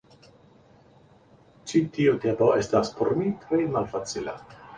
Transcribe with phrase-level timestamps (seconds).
[1.73, 4.37] Ĉi tiu tempo estis por mi tre malfacila.